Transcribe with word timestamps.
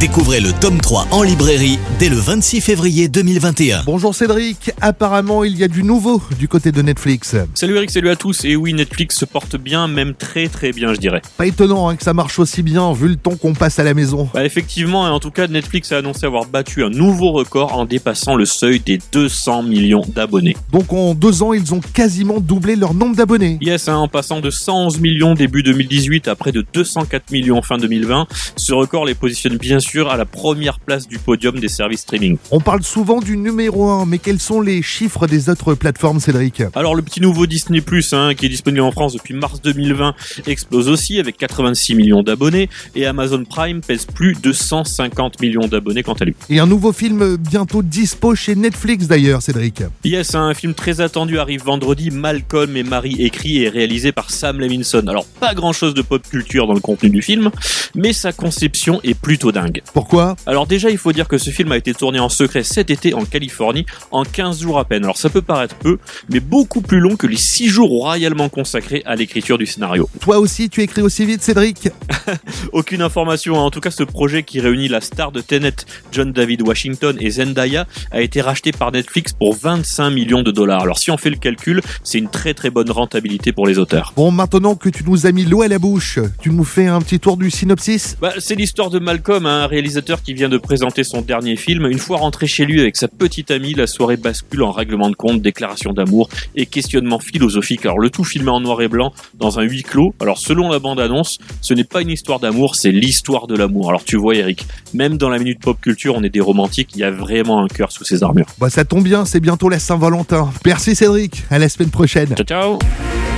Découvrez 0.00 0.40
le 0.40 0.52
tome 0.52 0.80
3 0.80 1.06
en 1.10 1.22
librairie 1.22 1.78
dès 1.98 2.08
le 2.08 2.16
26 2.16 2.60
février 2.60 3.08
2021. 3.08 3.82
Bonjour 3.84 4.14
Cédric, 4.14 4.72
apparemment 4.80 5.44
il 5.44 5.56
y 5.56 5.62
a 5.62 5.68
du 5.68 5.84
nouveau 5.84 6.20
du 6.38 6.48
côté 6.48 6.72
de 6.72 6.82
Netflix. 6.82 7.36
Salut 7.54 7.76
Eric, 7.76 7.90
salut 7.90 8.10
à 8.10 8.16
tous. 8.16 8.44
Et 8.44 8.56
oui, 8.56 8.74
Netflix 8.74 9.16
se 9.16 9.24
porte 9.24 9.56
bien, 9.56 9.88
même 9.88 10.14
très 10.14 10.48
très 10.48 10.72
bien, 10.72 10.94
je 10.94 10.98
dirais. 10.98 11.22
Pas 11.36 11.46
étonnant 11.46 11.88
hein, 11.88 11.96
que 11.96 12.02
ça 12.02 12.14
marche 12.14 12.38
aussi 12.38 12.62
bien 12.62 12.92
vu 12.92 13.08
le 13.08 13.16
temps 13.16 13.36
qu'on 13.36 13.54
passe 13.54 13.78
à 13.78 13.84
la 13.84 13.94
maison. 13.94 14.28
Bah 14.34 14.44
effectivement, 14.44 15.06
et 15.06 15.10
en 15.10 15.20
tout 15.20 15.30
cas, 15.30 15.46
Netflix 15.46 15.92
a 15.92 15.98
annoncé 15.98 16.26
avoir 16.26 16.46
battu 16.46 16.82
un 16.82 16.90
nouveau 16.90 17.30
record 17.32 17.76
en 17.76 17.84
dépassant 17.84 18.34
le 18.34 18.44
seuil 18.44 18.80
des 18.80 18.98
200 19.12 19.62
millions 19.62 20.04
d'abonnés. 20.08 20.56
Donc 20.72 20.92
en 20.92 21.14
deux 21.14 21.42
ans, 21.42 21.52
ils 21.52 21.74
ont 21.74 21.80
quasiment 21.80 22.40
doublé 22.40 22.76
leur 22.76 22.94
nombre 22.94 23.14
d'abonnés. 23.14 23.58
Yes, 23.60 23.88
hein, 23.88 23.96
en 23.96 24.08
passant 24.08 24.40
de 24.40 24.50
111 24.50 25.00
millions 25.00 25.34
début 25.34 25.62
2018 25.62 26.28
à 26.28 26.34
près 26.34 26.52
de 26.52 26.64
204 26.72 27.30
millions 27.30 27.62
fin 27.62 27.76
2020, 27.76 28.26
ce 28.56 28.72
record 28.72 29.04
les 29.04 29.14
positionne 29.14 29.56
bien 29.56 29.78
sûr 29.82 30.10
à 30.10 30.16
la 30.16 30.24
première 30.24 30.80
place 30.80 31.06
du 31.06 31.18
podium 31.18 31.58
des 31.58 31.68
services 31.68 32.00
streaming. 32.00 32.38
On 32.50 32.60
parle 32.60 32.82
souvent 32.82 33.20
du 33.20 33.36
numéro 33.36 33.90
1, 33.90 34.06
mais 34.06 34.18
quels 34.18 34.40
sont 34.40 34.60
les 34.60 34.80
chiffres 34.82 35.26
des 35.26 35.50
autres 35.50 35.74
plateformes, 35.74 36.20
Cédric? 36.20 36.62
Alors 36.74 36.94
le 36.94 37.02
petit 37.02 37.20
nouveau 37.20 37.46
Disney 37.46 37.80
Plus, 37.80 38.12
hein, 38.12 38.34
qui 38.34 38.46
est 38.46 38.48
disponible 38.48 38.82
en 38.82 38.92
France 38.92 39.12
depuis 39.12 39.34
mars 39.34 39.60
2020, 39.60 40.14
explose 40.46 40.88
aussi 40.88 41.18
avec 41.18 41.36
86 41.36 41.94
millions 41.94 42.22
d'abonnés 42.22 42.70
et 42.94 43.06
Amazon 43.06 43.44
Prime 43.44 43.80
pèse 43.80 44.06
plus 44.06 44.34
de 44.40 44.52
150 44.52 45.40
millions 45.40 45.66
d'abonnés 45.66 46.02
quant 46.02 46.14
à 46.14 46.24
lui. 46.24 46.34
Et 46.48 46.58
un 46.58 46.66
nouveau 46.66 46.92
film 46.92 47.36
bientôt 47.36 47.82
dispo 47.82 48.34
chez 48.34 48.54
Netflix 48.54 49.06
d'ailleurs, 49.06 49.42
Cédric. 49.42 49.82
Yes, 50.04 50.34
un 50.34 50.54
film 50.54 50.74
très 50.74 51.00
attendu 51.00 51.38
arrive 51.38 51.64
vendredi. 51.64 52.10
Malcolm 52.10 52.76
et 52.76 52.82
Marie 52.82 53.16
écrit 53.20 53.62
et 53.62 53.68
réalisé 53.68 54.12
par 54.12 54.30
Sam 54.30 54.60
Levinson. 54.60 55.06
Alors 55.08 55.26
pas 55.26 55.54
grand 55.54 55.72
chose 55.72 55.94
de 55.94 56.02
pop 56.02 56.22
culture 56.28 56.66
dans 56.66 56.74
le 56.74 56.80
contenu 56.80 57.10
du 57.10 57.22
film, 57.22 57.50
mais 57.94 58.12
sa 58.12 58.32
conception 58.32 59.00
est 59.02 59.14
plutôt 59.14 59.52
dingue. 59.52 59.71
Pourquoi? 59.94 60.36
Alors 60.46 60.66
déjà, 60.66 60.90
il 60.90 60.98
faut 60.98 61.12
dire 61.12 61.28
que 61.28 61.38
ce 61.38 61.50
film 61.50 61.72
a 61.72 61.76
été 61.76 61.94
tourné 61.94 62.18
en 62.20 62.28
secret 62.28 62.62
cet 62.62 62.90
été 62.90 63.14
en 63.14 63.24
Californie 63.24 63.86
en 64.10 64.24
15 64.24 64.60
jours 64.60 64.78
à 64.78 64.84
peine. 64.84 65.04
Alors 65.04 65.16
ça 65.16 65.30
peut 65.30 65.42
paraître 65.42 65.74
peu, 65.76 65.98
mais 66.30 66.40
beaucoup 66.40 66.80
plus 66.80 67.00
long 67.00 67.16
que 67.16 67.26
les 67.26 67.36
6 67.36 67.68
jours 67.68 67.88
royalement 67.90 68.48
consacrés 68.48 69.02
à 69.06 69.14
l'écriture 69.16 69.58
du 69.58 69.66
scénario. 69.66 70.08
Toi 70.20 70.38
aussi, 70.38 70.68
tu 70.68 70.82
écris 70.82 71.02
aussi 71.02 71.24
vite, 71.24 71.42
Cédric? 71.42 71.88
Aucune 72.72 73.02
information. 73.02 73.56
hein. 73.58 73.62
En 73.62 73.70
tout 73.70 73.80
cas, 73.80 73.90
ce 73.90 74.02
projet 74.02 74.42
qui 74.42 74.60
réunit 74.60 74.88
la 74.88 75.00
star 75.00 75.32
de 75.32 75.40
Tenet, 75.40 75.72
John 76.12 76.32
David 76.32 76.62
Washington 76.62 77.16
et 77.20 77.30
Zendaya, 77.30 77.86
a 78.10 78.20
été 78.20 78.40
racheté 78.40 78.72
par 78.72 78.92
Netflix 78.92 79.32
pour 79.32 79.54
25 79.56 80.10
millions 80.10 80.42
de 80.42 80.50
dollars. 80.50 80.82
Alors 80.82 80.98
si 80.98 81.10
on 81.10 81.16
fait 81.16 81.30
le 81.30 81.36
calcul, 81.36 81.80
c'est 82.02 82.18
une 82.18 82.28
très 82.28 82.54
très 82.54 82.70
bonne 82.70 82.90
rentabilité 82.90 83.52
pour 83.52 83.66
les 83.66 83.78
auteurs. 83.78 84.12
Bon, 84.16 84.30
maintenant 84.30 84.74
que 84.74 84.88
tu 84.88 85.04
nous 85.04 85.26
as 85.26 85.32
mis 85.32 85.44
l'eau 85.44 85.62
à 85.62 85.68
la 85.68 85.78
bouche, 85.78 86.18
tu 86.40 86.50
nous 86.50 86.64
fais 86.64 86.86
un 86.86 87.00
petit 87.00 87.18
tour 87.20 87.36
du 87.36 87.50
synopsis? 87.50 88.16
Bah, 88.20 88.32
c'est 88.38 88.54
l'histoire 88.54 88.90
de 88.90 88.98
Malcolm, 88.98 89.46
un 89.62 89.66
réalisateur 89.66 90.22
qui 90.22 90.34
vient 90.34 90.48
de 90.48 90.58
présenter 90.58 91.04
son 91.04 91.22
dernier 91.22 91.56
film. 91.56 91.86
Une 91.86 91.98
fois 91.98 92.18
rentré 92.18 92.46
chez 92.46 92.64
lui 92.64 92.80
avec 92.80 92.96
sa 92.96 93.08
petite 93.08 93.50
amie, 93.50 93.74
la 93.74 93.86
soirée 93.86 94.16
bascule 94.16 94.62
en 94.62 94.72
règlement 94.72 95.08
de 95.08 95.14
compte, 95.14 95.40
déclaration 95.40 95.92
d'amour 95.92 96.28
et 96.56 96.66
questionnement 96.66 97.18
philosophique. 97.18 97.84
Alors 97.84 97.98
le 97.98 98.10
tout 98.10 98.24
filmé 98.24 98.50
en 98.50 98.60
noir 98.60 98.82
et 98.82 98.88
blanc 98.88 99.12
dans 99.34 99.58
un 99.58 99.62
huis 99.62 99.82
clos. 99.82 100.14
Alors 100.20 100.38
selon 100.38 100.70
la 100.70 100.78
bande-annonce, 100.78 101.38
ce 101.60 101.74
n'est 101.74 101.84
pas 101.84 102.02
une 102.02 102.10
histoire 102.10 102.40
d'amour, 102.40 102.76
c'est 102.76 102.92
l'histoire 102.92 103.46
de 103.46 103.56
l'amour. 103.56 103.88
Alors 103.88 104.04
tu 104.04 104.16
vois 104.16 104.34
Eric, 104.34 104.66
même 104.94 105.16
dans 105.16 105.28
la 105.28 105.38
minute 105.38 105.60
pop 105.60 105.80
culture, 105.80 106.14
on 106.16 106.22
est 106.22 106.30
des 106.30 106.40
romantiques, 106.40 106.90
il 106.94 107.00
y 107.00 107.04
a 107.04 107.10
vraiment 107.10 107.62
un 107.62 107.68
cœur 107.68 107.92
sous 107.92 108.04
ces 108.04 108.22
armures. 108.22 108.46
Bah 108.58 108.70
ça 108.70 108.84
tombe 108.84 109.04
bien, 109.04 109.24
c'est 109.24 109.40
bientôt 109.40 109.68
la 109.68 109.78
Saint-Valentin. 109.78 110.50
Merci 110.66 110.94
Cédric, 110.94 111.44
à 111.50 111.58
la 111.58 111.68
semaine 111.68 111.90
prochaine. 111.90 112.34
Ciao 112.34 112.78
ciao 112.78 113.21